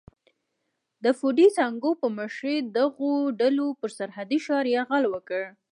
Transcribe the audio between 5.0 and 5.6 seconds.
وکړ.